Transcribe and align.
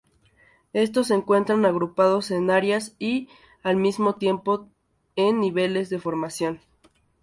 Estos 0.73 1.09
se 1.09 1.13
encuentran 1.13 1.63
agrupados 1.63 2.31
en 2.31 2.49
áreas 2.49 2.95
y 2.97 3.29
al 3.61 3.75
mismo 3.75 4.15
tiempo 4.15 4.67
en 5.15 5.39
niveles 5.39 5.91
de 5.91 5.99
formación. 5.99 6.59